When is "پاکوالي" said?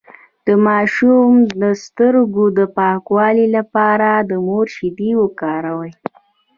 2.77-3.47